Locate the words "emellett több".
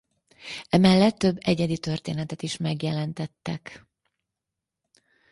0.69-1.37